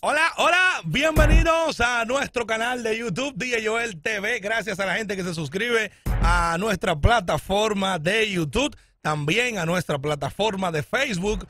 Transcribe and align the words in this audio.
Hola, 0.00 0.32
hola, 0.36 0.80
bienvenidos 0.84 1.80
a 1.80 2.04
nuestro 2.04 2.46
canal 2.46 2.84
de 2.84 2.98
YouTube 2.98 3.34
DJ 3.34 3.66
Joel 3.66 4.00
TV. 4.00 4.38
Gracias 4.38 4.78
a 4.78 4.86
la 4.86 4.94
gente 4.94 5.16
que 5.16 5.24
se 5.24 5.34
suscribe 5.34 5.90
a 6.22 6.56
nuestra 6.60 7.00
plataforma 7.00 7.98
de 7.98 8.30
YouTube, 8.30 8.76
también 9.00 9.58
a 9.58 9.66
nuestra 9.66 9.98
plataforma 9.98 10.70
de 10.70 10.84
Facebook 10.84 11.48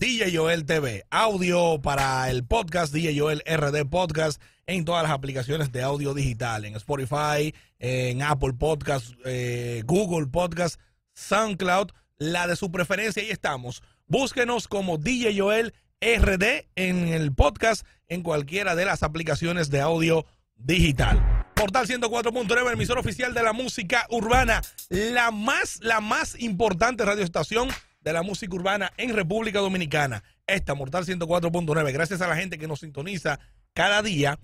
DJ 0.00 0.36
Joel 0.36 0.66
TV. 0.66 1.04
Audio 1.08 1.80
para 1.80 2.28
el 2.30 2.44
podcast 2.44 2.92
DJ 2.92 3.16
Joel 3.16 3.44
RD 3.46 3.88
Podcast 3.88 4.42
en 4.66 4.84
todas 4.84 5.04
las 5.04 5.12
aplicaciones 5.12 5.70
de 5.70 5.82
audio 5.84 6.14
digital, 6.14 6.64
en 6.64 6.74
Spotify, 6.74 7.54
en 7.78 8.22
Apple 8.22 8.54
Podcast, 8.54 9.12
eh, 9.24 9.82
Google 9.86 10.26
Podcast, 10.26 10.80
SoundCloud, 11.12 11.90
la 12.18 12.48
de 12.48 12.56
su 12.56 12.72
preferencia, 12.72 13.22
ahí 13.22 13.30
estamos. 13.30 13.84
Búsquenos 14.08 14.66
como 14.66 14.98
DJ 14.98 15.38
Joel 15.38 15.72
RD 16.04 16.66
en 16.76 17.08
el 17.08 17.32
podcast 17.34 17.86
en 18.08 18.22
cualquiera 18.22 18.76
de 18.76 18.84
las 18.84 19.02
aplicaciones 19.02 19.70
de 19.70 19.80
audio 19.80 20.26
digital. 20.54 21.46
Portal 21.54 21.86
104.9, 21.86 22.72
emisor 22.72 22.98
oficial 22.98 23.32
de 23.32 23.42
la 23.42 23.54
música 23.54 24.06
urbana, 24.10 24.60
la 24.90 25.30
más, 25.30 25.80
la 25.80 26.00
más 26.00 26.38
importante 26.38 27.06
radioestación 27.06 27.68
de 28.02 28.12
la 28.12 28.22
música 28.22 28.54
urbana 28.54 28.92
en 28.98 29.14
República 29.14 29.60
Dominicana. 29.60 30.22
Esta, 30.46 30.74
Mortal 30.74 31.06
104.9, 31.06 31.92
gracias 31.92 32.20
a 32.20 32.28
la 32.28 32.36
gente 32.36 32.58
que 32.58 32.68
nos 32.68 32.80
sintoniza 32.80 33.40
cada 33.72 34.02
día, 34.02 34.38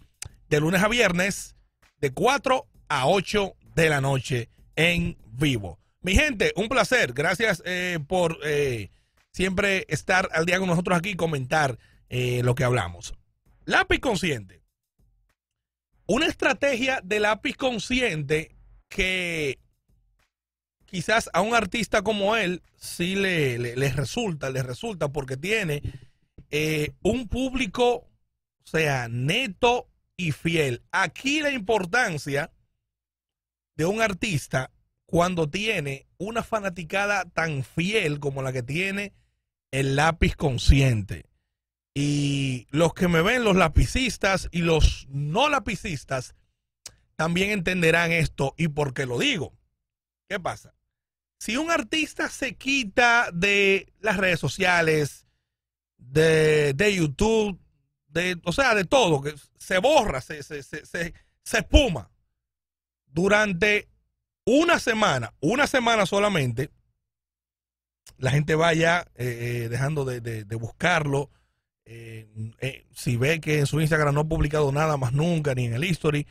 de 0.48 0.60
lunes 0.60 0.82
a 0.82 0.88
viernes, 0.88 1.56
de 2.00 2.10
4 2.12 2.66
a 2.88 3.06
8 3.06 3.54
de 3.74 3.88
la 3.90 4.00
noche 4.00 4.48
en 4.76 5.18
vivo. 5.26 5.78
Mi 6.00 6.14
gente, 6.14 6.54
un 6.56 6.68
placer. 6.68 7.12
Gracias 7.12 7.62
eh, 7.66 7.98
por 8.08 8.38
eh, 8.44 8.88
siempre 9.32 9.86
estar 9.88 10.28
al 10.32 10.46
día 10.46 10.58
con 10.58 10.68
nosotros 10.68 10.96
aquí 10.96 11.10
y 11.10 11.16
comentar 11.16 11.78
eh, 12.08 12.42
lo 12.42 12.54
que 12.54 12.64
hablamos. 12.64 13.14
Lápiz 13.64 14.00
consciente. 14.00 14.62
Una 16.06 16.26
estrategia 16.26 17.00
de 17.04 17.20
lápiz 17.20 17.56
consciente 17.56 18.56
que 18.88 19.60
quizás 20.84 21.30
a 21.32 21.40
un 21.40 21.54
artista 21.54 22.02
como 22.02 22.36
él 22.36 22.62
sí 22.76 23.14
le, 23.14 23.74
resulta, 23.92 24.50
le 24.50 24.64
resulta 24.64 25.12
porque 25.12 25.36
tiene 25.36 25.82
eh, 26.50 26.90
un 27.02 27.28
público, 27.28 27.92
o 27.94 28.66
sea, 28.66 29.08
neto 29.08 29.88
y 30.16 30.32
fiel. 30.32 30.82
Aquí 30.90 31.40
la 31.40 31.52
importancia 31.52 32.52
de 33.76 33.84
un 33.86 34.02
artista 34.02 34.72
cuando 35.06 35.48
tiene 35.48 36.06
una 36.20 36.42
fanaticada 36.42 37.24
tan 37.24 37.64
fiel 37.64 38.20
como 38.20 38.42
la 38.42 38.52
que 38.52 38.62
tiene 38.62 39.14
el 39.72 39.96
lápiz 39.96 40.36
consciente. 40.36 41.26
Y 41.94 42.66
los 42.70 42.94
que 42.94 43.08
me 43.08 43.22
ven, 43.22 43.42
los 43.42 43.56
lapicistas 43.56 44.48
y 44.52 44.60
los 44.60 45.08
no 45.08 45.48
lapicistas, 45.48 46.34
también 47.16 47.50
entenderán 47.50 48.12
esto 48.12 48.54
y 48.56 48.68
por 48.68 48.94
qué 48.94 49.06
lo 49.06 49.18
digo. 49.18 49.54
¿Qué 50.28 50.38
pasa? 50.38 50.74
Si 51.38 51.56
un 51.56 51.70
artista 51.70 52.28
se 52.28 52.54
quita 52.54 53.30
de 53.32 53.92
las 54.00 54.18
redes 54.18 54.38
sociales, 54.38 55.26
de, 55.96 56.74
de 56.74 56.94
YouTube, 56.94 57.58
de, 58.08 58.38
o 58.44 58.52
sea, 58.52 58.74
de 58.74 58.84
todo, 58.84 59.22
que 59.22 59.34
se 59.56 59.78
borra, 59.78 60.20
se, 60.20 60.42
se, 60.42 60.62
se, 60.62 60.84
se, 60.84 61.14
espuma 61.42 62.10
durante 63.06 63.88
una 64.44 64.78
semana, 64.78 65.32
una 65.40 65.66
semana 65.66 66.06
solamente, 66.06 66.70
la 68.18 68.30
gente 68.30 68.54
vaya 68.54 69.06
eh, 69.16 69.64
eh, 69.64 69.68
dejando 69.68 70.04
de, 70.04 70.20
de, 70.20 70.56
buscarlo. 70.56 71.30
Eh, 71.84 72.28
eh, 72.60 72.86
si 72.94 73.16
ve 73.16 73.40
que 73.40 73.58
en 73.58 73.66
su 73.66 73.80
Instagram 73.80 74.14
no 74.14 74.20
ha 74.20 74.28
publicado 74.28 74.70
nada 74.72 74.96
más 74.96 75.12
nunca, 75.12 75.54
ni 75.54 75.66
en 75.66 75.74
el 75.74 75.84
history, 75.84 76.26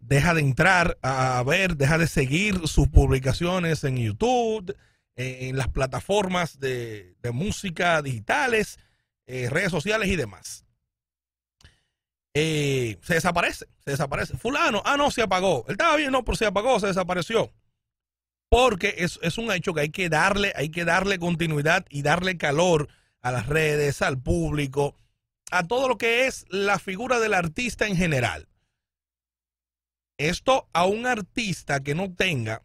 deja 0.00 0.34
de 0.34 0.40
entrar 0.40 0.98
a 1.02 1.40
ver, 1.46 1.76
deja 1.76 1.96
de 1.96 2.08
seguir 2.08 2.66
sus 2.66 2.88
publicaciones 2.88 3.84
en 3.84 3.96
YouTube, 3.96 4.76
en 5.14 5.56
las 5.56 5.68
plataformas 5.68 6.58
de, 6.58 7.14
de 7.22 7.30
música 7.30 8.02
digitales, 8.02 8.80
redes 9.26 9.70
sociales 9.70 10.08
y 10.08 10.16
demás. 10.16 10.64
Se 12.34 13.14
desaparece, 13.14 13.66
se 13.84 13.90
desaparece. 13.90 14.36
Fulano, 14.36 14.82
ah, 14.84 14.96
no, 14.96 15.10
se 15.10 15.22
apagó. 15.22 15.64
Él 15.68 15.72
estaba 15.72 15.96
bien, 15.96 16.12
no, 16.12 16.24
pero 16.24 16.36
se 16.36 16.46
apagó, 16.46 16.80
se 16.80 16.86
desapareció 16.86 17.52
porque 18.52 18.96
es, 18.98 19.18
es, 19.22 19.38
un 19.38 19.50
hecho 19.50 19.72
que 19.72 19.80
hay 19.80 19.88
que 19.88 20.10
darle, 20.10 20.52
hay 20.54 20.68
que 20.68 20.84
darle 20.84 21.18
continuidad 21.18 21.86
y 21.88 22.02
darle 22.02 22.36
calor 22.36 22.90
a 23.22 23.32
las 23.32 23.46
redes, 23.46 24.02
al 24.02 24.20
público, 24.20 24.94
a 25.50 25.66
todo 25.66 25.88
lo 25.88 25.96
que 25.96 26.26
es 26.26 26.44
la 26.50 26.78
figura 26.78 27.18
del 27.18 27.32
artista 27.32 27.86
en 27.86 27.96
general. 27.96 28.50
Esto 30.18 30.68
a 30.74 30.84
un 30.84 31.06
artista 31.06 31.80
que 31.80 31.94
no 31.94 32.12
tenga 32.12 32.62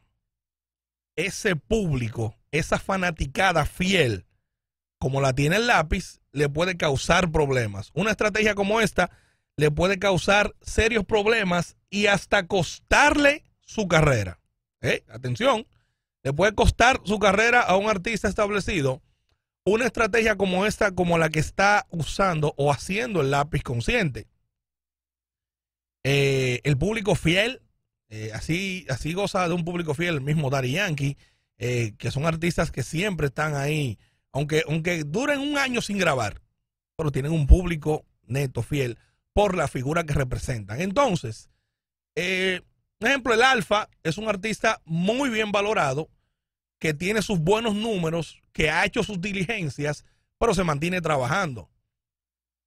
ese 1.16 1.56
público, 1.56 2.36
esa 2.52 2.80
fanaticada 2.80 3.66
fiel, 3.66 4.26
como 5.00 5.22
la 5.22 5.32
tiene 5.32 5.56
el 5.56 5.68
lápiz, 5.68 6.20
le 6.34 6.50
puede 6.50 6.76
causar 6.76 7.32
problemas. 7.32 7.92
Una 7.94 8.12
estrategia 8.12 8.56
como 8.56 8.82
esta 8.82 9.10
le 9.58 9.72
puede 9.72 9.98
causar 9.98 10.56
serios 10.62 11.04
problemas 11.04 11.76
y 11.90 12.06
hasta 12.06 12.48
costarle 12.48 13.44
su 13.62 13.88
carrera. 13.88 14.40
¿Eh? 14.82 15.04
Atención, 15.10 15.68
le 16.24 16.32
puede 16.32 16.54
costar 16.54 17.02
su 17.04 17.18
carrera 17.18 17.62
a 17.62 17.76
un 17.76 17.90
artista 17.90 18.28
establecido 18.30 19.02
una 19.66 19.86
estrategia 19.86 20.38
como 20.38 20.66
esta, 20.66 20.92
como 20.96 21.18
la 21.18 21.30
que 21.30 21.40
está 21.40 21.88
usando 21.90 22.54
o 22.56 22.72
haciendo 22.72 23.20
el 23.20 23.32
lápiz 23.32 23.64
consciente. 23.64 24.30
Eh, 26.06 26.62
el 26.64 26.78
público 26.78 27.16
fiel, 27.16 27.62
eh, 28.08 28.32
así, 28.34 28.86
así 28.88 29.12
goza 29.12 29.46
de 29.46 29.54
un 29.54 29.66
público 29.66 29.94
fiel, 29.94 30.16
el 30.16 30.22
mismo 30.22 30.50
Daddy 30.50 30.72
Yankee, 30.72 31.18
que 31.58 32.12
son 32.12 32.26
artistas 32.26 32.72
que 32.72 32.82
siempre 32.82 33.28
están 33.28 33.56
ahí, 33.56 34.00
aunque, 34.32 34.64
aunque 34.70 35.04
duren 35.04 35.42
un 35.42 35.58
año 35.58 35.82
sin 35.82 35.98
grabar, 35.98 36.40
pero 36.96 37.12
tienen 37.12 37.34
un 37.34 37.46
público 37.46 38.06
neto, 38.26 38.62
fiel, 38.62 38.98
por 39.38 39.56
la 39.56 39.68
figura 39.68 40.04
que 40.04 40.16
representan. 40.16 40.82
Entonces, 40.82 41.52
por 42.16 43.08
ejemplo, 43.08 43.36
el 43.36 43.44
Alfa 43.44 43.88
es 44.02 44.18
un 44.18 44.28
artista 44.28 44.82
muy 44.84 45.30
bien 45.30 45.52
valorado, 45.52 46.10
que 46.80 46.96
tiene 46.96 47.22
sus 47.22 47.38
buenos 47.38 47.76
números, 47.76 48.42
que 48.52 48.72
ha 48.72 48.84
hecho 48.84 49.04
sus 49.04 49.22
diligencias, 49.22 50.06
pero 50.40 50.56
se 50.56 50.64
mantiene 50.64 51.02
trabajando. 51.02 51.70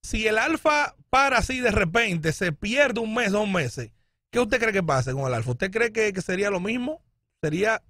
Si 0.05 0.29
el 0.29 0.39
Alfa 0.39 0.95
para 1.09 1.39
así 1.39 1.59
de 1.59 1.73
repente, 1.73 2.31
se 2.31 2.53
pierde 2.53 3.01
un 3.01 3.15
mes, 3.15 3.33
dos 3.33 3.49
meses, 3.49 3.91
¿qué 4.31 4.39
usted 4.39 4.61
cree 4.61 4.73
que 4.73 4.85
pase 4.85 5.11
con 5.11 5.27
el 5.27 5.35
Alfa? 5.35 5.51
¿Usted 5.51 5.73
cree 5.73 5.93
que, 5.93 6.13
que 6.13 6.23
sería 6.23 6.51
lo 6.51 6.61
mismo? 6.61 7.03
Sería, 7.43 7.83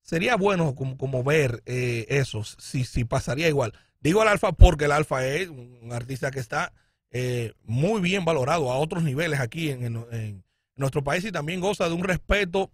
sería 0.00 0.36
bueno 0.36 0.74
como, 0.74 0.96
como 0.96 1.22
ver 1.22 1.62
eh, 1.66 2.06
eso, 2.08 2.44
si, 2.44 2.86
si 2.86 3.04
pasaría 3.04 3.48
igual. 3.48 3.74
Digo 4.00 4.22
el 4.22 4.28
Alfa 4.28 4.52
porque 4.52 4.86
el 4.86 4.92
Alfa 4.92 5.26
es 5.26 5.50
un 5.50 5.90
artista 5.92 6.30
que 6.30 6.40
está 6.40 6.72
eh, 7.16 7.52
muy 7.62 8.00
bien 8.00 8.24
valorado 8.24 8.72
a 8.72 8.76
otros 8.76 9.04
niveles 9.04 9.38
aquí 9.38 9.70
en, 9.70 9.84
en, 9.84 10.44
nuestro 10.74 11.04
país 11.04 11.24
y 11.24 11.30
también 11.30 11.60
goza 11.60 11.88
de 11.88 11.94
un 11.94 12.02
respeto 12.02 12.72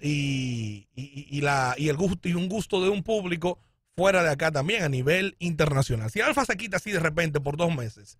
y, 0.00 0.88
y, 0.94 1.42
la, 1.42 1.74
y, 1.76 1.90
el 1.90 1.96
gusto, 1.98 2.26
y 2.30 2.32
un 2.32 2.48
gusto 2.48 2.82
de 2.82 2.88
un 2.88 3.02
público 3.02 3.60
fuera 3.94 4.22
de 4.22 4.30
acá 4.30 4.50
también, 4.50 4.84
a 4.84 4.88
nivel 4.88 5.36
internacional. 5.38 6.10
Si 6.10 6.22
Alfa 6.22 6.46
se 6.46 6.56
quita 6.56 6.78
así 6.78 6.92
de 6.92 7.00
repente 7.00 7.40
por 7.40 7.58
dos 7.58 7.76
meses, 7.76 8.18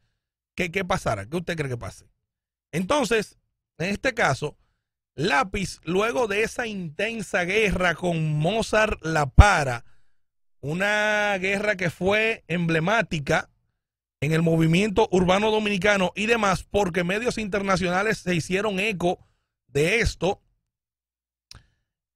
¿qué, 0.54 0.70
qué 0.70 0.84
pasará? 0.84 1.24
¿Qué 1.24 1.38
usted 1.38 1.56
cree 1.56 1.70
que 1.70 1.78
pase? 1.78 2.04
Entonces, 2.70 3.38
en 3.78 3.88
este 3.88 4.12
caso, 4.12 4.58
Lápiz, 5.14 5.80
luego 5.82 6.26
de 6.26 6.42
esa 6.42 6.66
intensa 6.66 7.44
guerra 7.44 7.94
con 7.94 8.34
Mozart 8.34 9.02
La 9.02 9.30
Para, 9.30 9.86
una 10.60 11.38
guerra 11.38 11.76
que 11.76 11.88
fue 11.88 12.44
emblemática 12.48 13.48
en 14.20 14.32
el 14.32 14.42
movimiento 14.42 15.08
urbano 15.12 15.50
dominicano 15.50 16.12
y 16.14 16.26
demás, 16.26 16.64
porque 16.64 17.04
medios 17.04 17.38
internacionales 17.38 18.18
se 18.18 18.34
hicieron 18.34 18.80
eco 18.80 19.18
de 19.68 20.00
esto. 20.00 20.40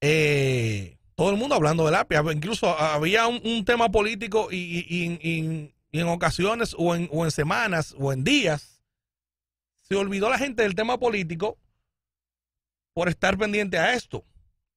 Eh, 0.00 0.98
todo 1.14 1.30
el 1.30 1.36
mundo 1.36 1.54
hablando 1.54 1.84
de 1.86 1.92
lápiz. 1.92 2.16
Incluso 2.32 2.76
había 2.76 3.26
un, 3.28 3.64
tema 3.64 3.90
político 3.90 4.48
y, 4.50 5.72
en 5.92 6.08
ocasiones 6.08 6.74
o 6.76 6.94
en, 6.96 7.30
semanas 7.30 7.94
o 7.98 8.12
en 8.12 8.24
días 8.24 8.82
se 9.82 9.94
olvidó 9.94 10.30
la 10.30 10.38
gente 10.38 10.62
del 10.62 10.74
tema 10.74 10.98
político 10.98 11.58
por 12.94 13.08
estar 13.08 13.36
pendiente 13.36 13.78
a 13.78 13.94
esto, 13.94 14.24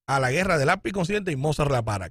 a 0.06 0.20
la 0.20 0.30
guerra 0.30 0.58
del 0.58 0.66
lápiz 0.66 0.92
consciente 0.92 1.32
y 1.32 1.36
Mozart 1.36 1.70
La 1.70 1.82
Para. 1.82 2.10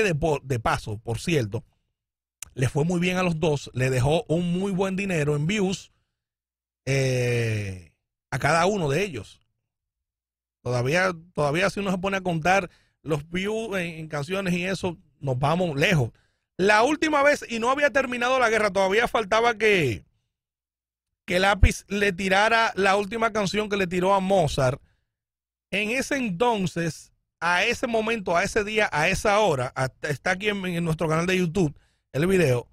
De, 0.00 0.16
de 0.42 0.60
paso, 0.60 0.98
por 0.98 1.18
cierto, 1.18 1.64
le 2.54 2.68
fue 2.68 2.84
muy 2.84 3.00
bien 3.00 3.16
a 3.16 3.22
los 3.22 3.40
dos, 3.40 3.70
le 3.74 3.90
dejó 3.90 4.24
un 4.28 4.52
muy 4.52 4.72
buen 4.72 4.96
dinero 4.96 5.36
en 5.36 5.46
views 5.46 5.92
eh, 6.84 7.92
a 8.30 8.38
cada 8.38 8.66
uno 8.66 8.88
de 8.88 9.02
ellos. 9.02 9.40
Todavía, 10.62 11.12
todavía 11.34 11.70
si 11.70 11.80
uno 11.80 11.90
se 11.90 11.98
pone 11.98 12.18
a 12.18 12.22
contar 12.22 12.70
los 13.02 13.28
views 13.28 13.76
en, 13.78 14.06
canciones 14.08 14.54
y 14.54 14.64
eso, 14.64 14.96
nos 15.20 15.38
vamos 15.38 15.76
lejos. 15.76 16.10
La 16.56 16.82
última 16.82 17.22
vez, 17.22 17.44
y 17.48 17.58
no 17.58 17.70
había 17.70 17.90
terminado 17.90 18.38
la 18.38 18.50
guerra, 18.50 18.72
todavía 18.72 19.08
faltaba 19.08 19.56
que, 19.56 20.04
que 21.24 21.40
Lápiz 21.40 21.84
le 21.88 22.12
tirara 22.12 22.72
la 22.76 22.96
última 22.96 23.32
canción 23.32 23.68
que 23.68 23.76
le 23.76 23.86
tiró 23.86 24.14
a 24.14 24.20
Mozart. 24.20 24.80
En 25.70 25.90
ese 25.90 26.16
entonces, 26.16 27.11
a 27.42 27.64
ese 27.64 27.88
momento, 27.88 28.36
a 28.36 28.44
ese 28.44 28.62
día, 28.62 28.88
a 28.92 29.08
esa 29.08 29.40
hora, 29.40 29.74
está 30.02 30.30
aquí 30.30 30.48
en, 30.48 30.84
nuestro 30.84 31.08
canal 31.08 31.26
de 31.26 31.36
YouTube 31.36 31.76
el 32.12 32.28
video, 32.28 32.68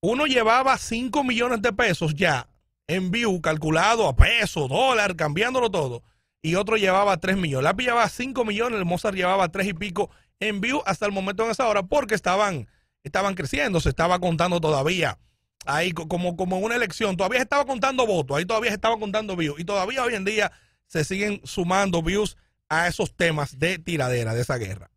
uno 0.00 0.26
llevaba 0.26 0.76
5 0.76 1.22
millones 1.22 1.62
de 1.62 1.72
pesos 1.72 2.12
ya 2.12 2.48
en 2.88 3.12
view, 3.12 3.40
calculado 3.40 4.08
a 4.08 4.16
peso, 4.16 4.66
dólar, 4.66 5.14
cambiándolo 5.14 5.70
todo, 5.70 6.02
y 6.42 6.56
otro 6.56 6.76
llevaba 6.76 7.16
3 7.18 7.36
millones. 7.36 7.62
La 7.62 7.74
llevaba 7.74 8.08
5 8.08 8.44
millones, 8.44 8.80
el 8.80 8.84
Mozart 8.84 9.14
llevaba 9.14 9.48
3 9.48 9.68
y 9.68 9.74
pico 9.74 10.10
en 10.40 10.60
view 10.60 10.82
hasta 10.84 11.06
el 11.06 11.12
momento 11.12 11.44
en 11.44 11.52
esa 11.52 11.68
hora, 11.68 11.84
porque 11.84 12.16
estaban, 12.16 12.66
estaban 13.04 13.36
creciendo, 13.36 13.78
se 13.78 13.90
estaba 13.90 14.18
contando 14.18 14.60
todavía. 14.60 15.16
Ahí 15.64 15.92
como, 15.92 16.36
como 16.36 16.58
una 16.58 16.74
elección, 16.74 17.16
todavía 17.16 17.38
se 17.38 17.44
estaba 17.44 17.64
contando 17.64 18.04
votos, 18.04 18.36
ahí 18.36 18.44
todavía 18.44 18.70
se 18.70 18.76
estaba 18.76 18.98
contando 18.98 19.36
views, 19.36 19.60
y 19.60 19.64
todavía 19.64 20.02
hoy 20.02 20.16
en 20.16 20.24
día 20.24 20.50
se 20.88 21.04
siguen 21.04 21.40
sumando 21.44 22.02
views 22.02 22.36
a 22.72 22.88
esos 22.88 23.14
temas 23.14 23.58
de 23.58 23.78
tiradera 23.78 24.32
de 24.32 24.40
esa 24.40 24.56
guerra. 24.56 24.90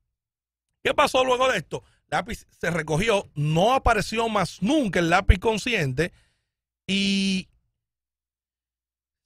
¿Qué 0.81 0.93
pasó 0.93 1.25
luego 1.25 1.51
de 1.51 1.57
esto? 1.57 1.83
Lápiz 2.07 2.47
se 2.49 2.71
recogió, 2.71 3.29
no 3.35 3.73
apareció 3.73 4.29
más 4.29 4.61
nunca 4.61 4.99
el 4.99 5.09
lápiz 5.09 5.39
consciente 5.39 6.13
y 6.87 7.49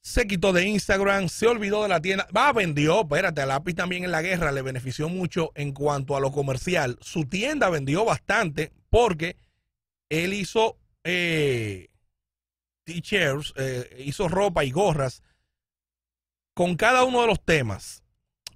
se 0.02 0.26
quitó 0.26 0.52
de 0.52 0.66
Instagram, 0.66 1.30
se 1.30 1.46
olvidó 1.46 1.84
de 1.84 1.90
la 1.90 2.02
tienda. 2.02 2.28
Va, 2.36 2.52
vendió, 2.52 3.02
espérate, 3.02 3.42
a 3.42 3.46
lápiz 3.46 3.76
también 3.76 4.04
en 4.04 4.12
la 4.12 4.24
guerra 4.24 4.52
le 4.52 4.64
benefició 4.64 5.10
mucho 5.10 5.52
en 5.54 5.72
cuanto 5.72 6.16
a 6.16 6.20
lo 6.20 6.32
comercial. 6.32 6.98
Su 7.02 7.26
tienda 7.26 7.70
vendió 7.70 8.04
bastante 8.04 8.72
porque 8.90 9.38
él 10.10 10.34
hizo 10.34 10.76
eh, 11.04 11.90
t-shirts, 12.84 13.54
eh, 13.58 14.04
hizo 14.06 14.28
ropa 14.28 14.64
y 14.64 14.72
gorras 14.72 15.22
con 16.56 16.76
cada 16.76 17.04
uno 17.04 17.22
de 17.22 17.28
los 17.28 17.46
temas 17.46 18.04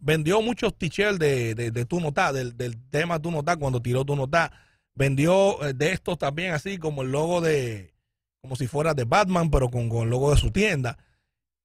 vendió 0.04 0.42
muchos 0.42 0.78
t-shirts 0.78 1.18
de, 1.18 1.56
de, 1.56 1.72
de, 1.72 1.86
Tu 1.86 2.00
Nota, 2.00 2.34
del, 2.34 2.56
del, 2.58 2.78
tema 2.90 3.22
Tu 3.22 3.32
Nota, 3.32 3.56
cuando 3.58 3.82
tiró 3.82 4.06
Tu 4.06 4.16
Nota. 4.16 4.52
Vendió 4.96 5.64
eh, 5.66 5.74
de 5.74 5.92
estos 5.92 6.20
también, 6.20 6.54
así 6.54 6.78
como 6.78 7.02
el 7.02 7.12
logo 7.12 7.42
de, 7.42 7.96
como 8.42 8.56
si 8.56 8.68
fuera 8.68 8.94
de 8.94 9.06
Batman, 9.06 9.50
pero 9.50 9.70
con, 9.70 9.90
con 9.90 10.04
el 10.04 10.10
logo 10.10 10.30
de 10.32 10.38
su 10.38 10.52
tienda 10.52 10.98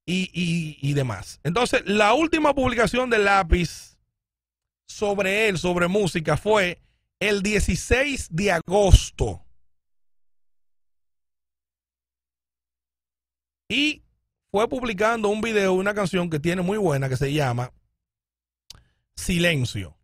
y, 0.07 0.31
y, 0.33 0.79
y 0.81 0.95
demás. 0.95 1.41
Entonces, 1.43 1.83
la 1.85 2.15
última 2.15 2.55
publicación 2.55 3.11
de 3.11 3.19
Lápiz 3.19 3.99
sobre 4.87 5.49
él, 5.49 5.59
sobre 5.59 5.89
música, 5.89 6.37
fue 6.37 6.81
el 7.21 7.43
16 7.43 8.29
de 8.31 8.53
agosto. 8.53 9.45
Y 13.69 14.03
fue 14.51 14.67
publicando 14.69 15.29
un 15.29 15.43
video, 15.43 15.75
una 15.75 15.93
canción 15.93 16.31
que 16.31 16.41
tiene 16.41 16.63
muy 16.63 16.79
buena, 16.79 17.11
que 17.11 17.19
se 17.19 17.31
llama 17.31 17.73
Silencio. 19.19 19.97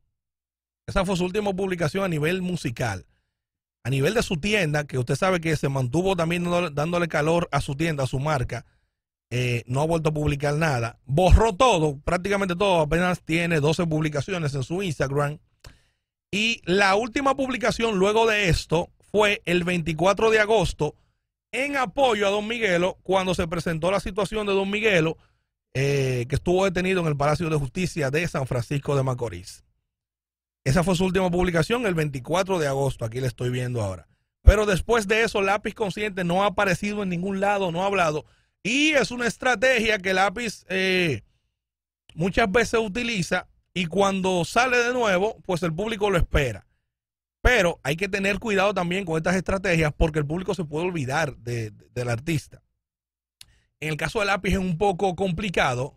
Esa 0.89 1.05
fue 1.05 1.17
su 1.17 1.25
última 1.25 1.55
publicación 1.55 2.05
a 2.05 2.09
nivel 2.09 2.43
musical. 2.43 3.07
A 3.85 3.91
nivel 3.91 4.13
de 4.13 4.25
su 4.25 4.39
tienda, 4.39 4.89
que 4.89 4.99
usted 4.99 5.15
sabe 5.15 5.41
que 5.41 5.57
se 5.57 5.69
mantuvo 5.69 6.17
también 6.17 6.45
dándole 6.75 7.07
calor 7.07 7.49
a 7.53 7.61
su 7.61 7.77
tienda, 7.77 8.05
a 8.05 8.09
su 8.09 8.19
marca, 8.19 8.67
eh, 9.31 9.63
no 9.67 9.81
ha 9.81 9.87
vuelto 9.87 10.11
a 10.11 10.15
publicar 10.15 10.55
nada. 10.55 10.99
Borró 11.05 11.55
todo, 11.55 11.97
prácticamente 12.01 12.57
todo, 12.57 12.81
apenas 12.81 13.23
tiene 13.23 13.61
12 13.61 13.87
publicaciones 13.87 14.53
en 14.55 14.65
su 14.65 14.83
Instagram. 14.83 15.39
Y 16.33 16.61
la 16.65 16.97
última 16.97 17.37
publicación 17.37 17.97
luego 17.97 18.27
de 18.27 18.49
esto 18.49 18.91
fue 19.13 19.43
el 19.45 19.63
24 19.63 20.31
de 20.31 20.41
agosto 20.41 20.97
en 21.53 21.77
apoyo 21.77 22.27
a 22.27 22.31
Don 22.31 22.49
Miguelo 22.49 22.99
cuando 23.05 23.33
se 23.35 23.47
presentó 23.47 23.93
la 23.93 24.01
situación 24.01 24.45
de 24.45 24.55
Don 24.55 24.69
Miguelo 24.69 25.17
eh, 25.75 26.27
que 26.29 26.37
estuvo 26.37 26.65
detenido 26.65 27.01
en 27.01 27.09
el 27.09 27.17
Palacio 27.17 27.51
de 27.51 27.57
Justicia 27.57 28.11
de 28.11 28.27
San 28.29 28.47
Francisco 28.47 28.97
de 28.97 29.03
Macorís. 29.03 29.65
Esa 30.65 30.83
fue 30.83 30.97
su 30.97 31.05
última 31.05 31.31
publicación 31.31 31.85
el 31.85 31.95
24 31.95 32.59
de 32.59 32.69
agosto, 32.69 33.05
aquí 33.05 33.21
le 33.21 33.27
estoy 33.27 33.51
viendo 33.51 33.83
ahora. 33.83 34.09
Pero 34.43 34.67
después 34.67 35.09
de 35.09 35.23
eso, 35.23 35.43
Lápiz 35.43 35.75
Consciente 35.75 36.25
no 36.25 36.43
ha 36.43 36.47
aparecido 36.47 37.03
en 37.03 37.09
ningún 37.09 37.41
lado, 37.41 37.73
no 37.73 37.83
ha 37.83 37.87
hablado. 37.87 38.25
Y 38.63 38.93
es 38.93 39.11
una 39.11 39.27
estrategia 39.27 39.99
que 39.99 40.15
Lápiz 40.15 40.65
eh, 40.69 41.23
muchas 42.15 42.51
veces 42.51 42.81
utiliza 42.81 43.49
y 43.75 43.87
cuando 43.87 44.45
sale 44.45 44.79
de 44.79 44.93
nuevo, 44.93 45.37
pues 45.45 45.63
el 45.63 45.75
público 45.75 46.09
lo 46.09 46.19
espera. 46.19 46.67
Pero 47.43 47.81
hay 47.83 47.97
que 47.97 48.09
tener 48.09 48.39
cuidado 48.39 48.73
también 48.73 49.05
con 49.05 49.17
estas 49.17 49.37
estrategias 49.37 49.93
porque 49.95 50.21
el 50.21 50.27
público 50.27 50.55
se 50.55 50.65
puede 50.65 50.87
olvidar 50.87 51.37
del 51.37 52.09
artista. 52.09 52.63
En 53.85 53.91
el 53.91 53.97
caso 53.99 54.21
del 54.21 54.29
lápiz 54.29 54.53
es 54.53 54.59
un 54.59 54.79
poco 54.79 55.15
complicado 55.15 55.95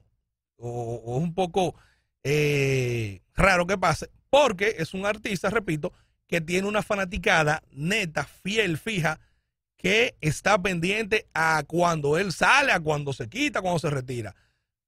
o, 0.58 1.17
un 1.17 1.34
poco 1.34 1.74
eh, 2.22 3.22
raro 3.34 3.65
que 3.65 3.77
pase, 3.77 4.10
porque 4.29 4.75
es 4.79 4.94
un 4.94 5.06
artista, 5.06 5.50
repito, 5.50 5.94
que 6.27 6.41
tiene 6.41 6.67
una 6.67 6.84
fanaticada 6.84 7.63
neta, 7.72 8.25
fiel, 8.25 8.77
fija, 8.77 9.22
que 9.77 10.17
está 10.20 10.62
pendiente 10.62 11.27
a 11.34 11.63
cuando 11.65 12.17
él 12.17 12.34
sale, 12.34 12.74
a 12.74 12.82
cuando 12.82 13.13
se 13.13 13.29
quita, 13.29 13.62
cuando 13.62 13.79
se 13.79 13.89
retira. 13.89 14.36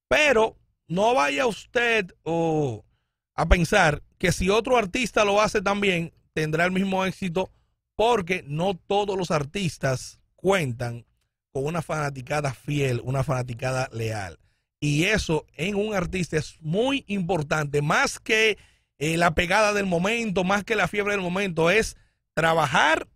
Pero 0.09 0.57
no 0.89 1.13
vaya 1.13 1.47
usted 1.47 2.13
a 2.25 3.45
pensar 3.45 4.03
que 4.17 4.33
si 4.33 4.49
otro 4.49 4.75
artista 4.75 5.23
lo 5.23 5.41
hace 5.41 5.61
también, 5.61 6.11
tendrá 6.33 6.65
el 6.65 6.73
mismo 6.73 7.05
éxito 7.05 7.49
porque 7.95 8.43
no 8.45 8.75
todos 8.75 9.17
los 9.17 9.31
artistas 9.31 10.19
cuentan 10.35 11.05
con 11.51 11.65
una 11.65 11.81
fanaticada 11.81 12.53
fiel, 12.53 13.01
una 13.03 13.23
fanaticada 13.23 13.89
leal. 13.91 14.39
Y 14.79 15.05
eso 15.05 15.45
en 15.55 15.75
un 15.75 15.93
artista 15.93 16.37
es 16.37 16.57
muy 16.61 17.03
importante, 17.07 17.81
más 17.81 18.19
que 18.19 18.57
eh, 18.97 19.17
la 19.17 19.35
pegada 19.35 19.73
del 19.73 19.85
momento, 19.85 20.43
más 20.43 20.63
que 20.63 20.75
la 20.75 20.87
fiebre 20.87 21.13
del 21.13 21.21
momento, 21.21 21.69
es 21.69 21.97
trabajar 22.33 23.07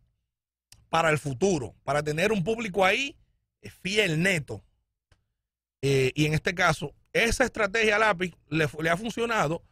para 0.89 1.09
el 1.09 1.17
futuro, 1.17 1.75
para 1.83 2.03
tener 2.03 2.31
un 2.31 2.43
público 2.43 2.83
ahí 2.85 3.15
eh, 3.61 3.69
fiel, 3.69 4.21
neto. 4.21 4.63
Eh, 5.81 6.11
y 6.15 6.25
en 6.25 6.33
este 6.33 6.53
caso, 6.53 6.93
esa 7.13 7.45
estrategia 7.45 7.97
lápiz 7.97 8.33
le, 8.49 8.67
le, 8.79 8.89
ha 8.89 8.97
funcionado, 8.97 9.63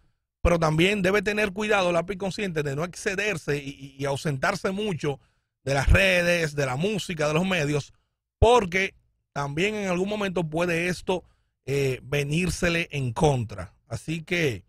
pero 0.41 0.60
también 0.60 1.01
debe 1.01 1.22
tener 1.22 1.51
cuidado 1.51 1.91
lápiz 1.91 2.18
consciente 2.18 2.63
de 2.63 2.75
no 2.75 2.84
excederse 2.84 3.58
y, 3.58 3.96
y 3.98 4.06
ausentarse 4.06 4.72
mucho 4.72 5.20
de 5.63 5.74
las 5.74 5.89
redes, 5.89 6.56
de 6.56 6.65
la 6.65 6.75
música, 6.75 7.27
de 7.27 7.34
los 7.34 7.46
medios, 7.46 7.94
porque 8.41 8.95
también 9.33 9.75
en 9.75 9.88
algún 9.88 10.10
momento 10.10 10.50
puede 10.50 10.88
esto 10.88 11.24
eh, 11.67 12.00
venírsele 12.01 12.88
en 12.89 13.13
contra. 13.13 13.75
Así 13.88 14.24
que 14.24 14.65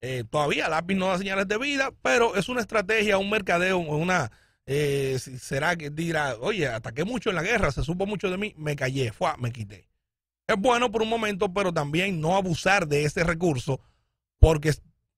eh, 0.00 0.22
todavía 0.30 0.68
lápiz 0.68 0.94
no 0.94 1.08
da 1.08 1.18
señales 1.18 1.48
de 1.48 1.58
vida, 1.58 1.90
pero 2.02 2.36
es 2.36 2.48
una 2.48 2.60
estrategia, 2.60 3.18
un 3.18 3.28
mercadeo, 3.28 3.78
una... 3.78 4.30
Eh, 4.64 5.18
será 5.18 5.74
que 5.74 5.90
dirá, 5.90 6.36
oye, 6.38 6.68
ataqué 6.68 7.04
mucho 7.04 7.30
en 7.30 7.36
la 7.36 7.42
guerra, 7.42 7.72
se 7.72 7.82
supo 7.82 8.06
mucho 8.06 8.30
de 8.30 8.38
mí, 8.38 8.54
me 8.56 8.76
callé, 8.76 9.12
fue, 9.12 9.30
me 9.38 9.50
quité. 9.50 9.88
Es 10.46 10.56
bueno 10.56 10.92
por 10.92 11.02
un 11.02 11.08
momento, 11.08 11.52
pero 11.52 11.72
también 11.72 12.20
no 12.20 12.36
abusar 12.36 12.86
de 12.86 13.04
ese 13.04 13.24
recurso, 13.24 13.80
porque 14.38 14.72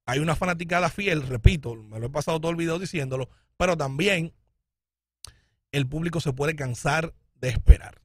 hay 0.07 0.21
una 0.21 0.35
fanaticada 0.35 0.89
fiel, 0.89 1.27
repito, 1.27 1.75
me 1.75 1.99
lo 2.01 2.07
he 2.07 2.11
pasado 2.11 2.41
todo 2.41 2.51
el 2.51 2.57
video 2.57 2.79
diciéndolo, 2.79 3.29
pero 3.59 3.77
también 3.77 4.33
el 5.73 5.87
público 5.87 6.21
se 6.21 6.33
puede 6.33 6.57
cansar 6.57 7.13
de 7.41 7.49
esperar. 7.49 8.01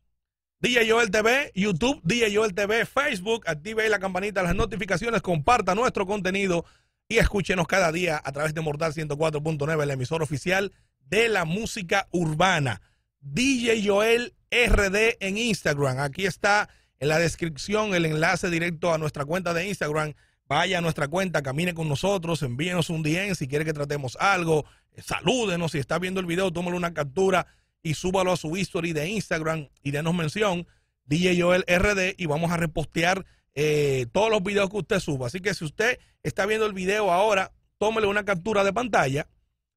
DJ 0.59 0.89
Joel 0.89 1.11
TV, 1.11 1.51
YouTube, 1.55 1.99
DJ 2.03 2.33
Joel 2.33 2.53
TV, 2.53 2.85
Facebook, 2.85 3.43
active 3.47 3.89
la 3.89 3.99
campanita 3.99 4.41
las 4.43 4.55
notificaciones, 4.55 5.21
comparta 5.21 5.75
nuestro 5.75 6.05
contenido 6.05 6.65
y 7.09 7.17
escúchenos 7.17 7.67
cada 7.67 7.91
día 7.91 8.21
a 8.23 8.31
través 8.31 8.53
de 8.53 8.61
Mortal 8.61 8.93
104.9, 8.93 9.83
el 9.83 9.91
emisor 9.91 10.23
oficial 10.23 10.71
de 11.01 11.27
la 11.27 11.43
música 11.43 12.07
urbana. 12.11 12.81
DJ 13.19 13.85
Joel 13.85 14.35
RD 14.51 15.17
en 15.19 15.37
Instagram. 15.37 15.99
Aquí 15.99 16.25
está 16.25 16.69
en 16.99 17.09
la 17.09 17.19
descripción 17.19 17.93
el 17.93 18.05
enlace 18.05 18.49
directo 18.49 18.93
a 18.93 18.97
nuestra 18.97 19.25
cuenta 19.25 19.53
de 19.53 19.67
Instagram. 19.67 20.13
Vaya 20.47 20.77
a 20.77 20.81
nuestra 20.81 21.07
cuenta, 21.07 21.41
camine 21.41 21.73
con 21.73 21.89
nosotros, 21.89 22.41
envíenos 22.41 22.89
un 22.89 23.03
DM 23.03 23.35
si 23.35 23.47
quiere 23.47 23.65
que 23.65 23.73
tratemos 23.73 24.17
algo, 24.19 24.65
salúdenos, 24.97 25.71
si 25.71 25.79
está 25.79 25.99
viendo 25.99 26.19
el 26.19 26.25
video, 26.25 26.51
tómale 26.51 26.77
una 26.77 26.93
captura 26.93 27.47
y 27.83 27.93
súbalo 27.93 28.31
a 28.31 28.37
su 28.37 28.55
history 28.55 28.93
de 28.93 29.09
Instagram 29.09 29.67
y 29.83 29.91
denos 29.91 30.15
mención 30.15 30.65
DJ 31.05 31.39
Joel 31.39 31.65
RD 31.67 32.15
y 32.17 32.25
vamos 32.25 32.51
a 32.51 32.57
repostear 32.57 33.25
eh, 33.53 34.07
todos 34.11 34.31
los 34.31 34.41
videos 34.41 34.69
que 34.69 34.77
usted 34.77 34.99
suba. 34.99 35.27
Así 35.27 35.41
que 35.41 35.53
si 35.53 35.65
usted 35.65 35.99
está 36.23 36.45
viendo 36.45 36.65
el 36.65 36.73
video 36.73 37.11
ahora, 37.11 37.51
tómele 37.77 38.07
una 38.07 38.25
captura 38.25 38.63
de 38.63 38.73
pantalla, 38.73 39.27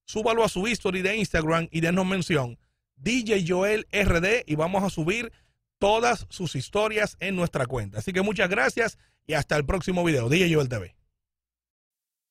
súbalo 0.05 0.45
a 0.45 0.49
su 0.49 0.67
history 0.67 1.03
de 1.03 1.17
Instagram 1.17 1.69
y 1.71 1.81
denos 1.81 2.07
mención 2.07 2.59
DJ 2.97 3.45
Joel 3.47 3.87
RD 3.93 4.45
y 4.47 4.55
vamos 4.55 4.85
a 4.85 4.91
subir 4.91 5.33
todas 5.79 6.27
sus 6.31 6.55
historias 6.55 7.17
en 7.21 7.37
nuestra 7.37 7.67
cuenta. 7.67 7.99
Así 7.99 8.13
que 8.13 8.23
muchas 8.23 8.49
gracias 8.49 8.99
y 9.27 9.35
hasta 9.35 9.57
el 9.57 9.67
próximo 9.67 10.05
video. 10.05 10.29
DJ 10.29 10.55
Joel 10.55 10.69
TV. 10.69 10.97